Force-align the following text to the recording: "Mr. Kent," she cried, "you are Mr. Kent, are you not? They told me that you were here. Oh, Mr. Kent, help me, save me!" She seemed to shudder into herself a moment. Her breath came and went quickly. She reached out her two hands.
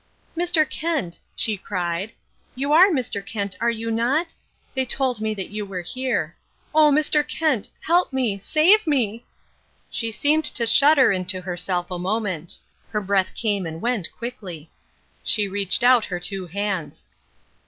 "Mr. 0.35 0.67
Kent," 0.67 1.19
she 1.35 1.55
cried, 1.55 2.11
"you 2.55 2.73
are 2.73 2.87
Mr. 2.89 3.23
Kent, 3.23 3.55
are 3.61 3.69
you 3.69 3.91
not? 3.91 4.33
They 4.73 4.83
told 4.83 5.21
me 5.21 5.35
that 5.35 5.51
you 5.51 5.63
were 5.63 5.81
here. 5.83 6.35
Oh, 6.73 6.89
Mr. 6.89 7.21
Kent, 7.27 7.69
help 7.81 8.11
me, 8.11 8.39
save 8.39 8.87
me!" 8.87 9.23
She 9.91 10.11
seemed 10.11 10.45
to 10.45 10.65
shudder 10.65 11.11
into 11.11 11.41
herself 11.41 11.91
a 11.91 11.99
moment. 11.99 12.57
Her 12.89 12.99
breath 13.01 13.35
came 13.35 13.67
and 13.67 13.79
went 13.79 14.11
quickly. 14.13 14.71
She 15.23 15.47
reached 15.47 15.83
out 15.83 16.05
her 16.05 16.19
two 16.19 16.47
hands. 16.47 17.05